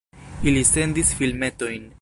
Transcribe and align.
Ili 0.51 0.63
sendis 0.69 1.13
filmetojn. 1.21 1.89